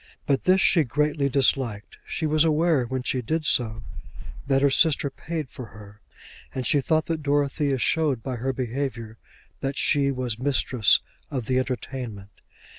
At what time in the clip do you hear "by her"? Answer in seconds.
8.23-8.51